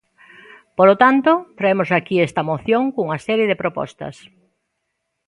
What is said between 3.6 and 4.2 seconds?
propostas.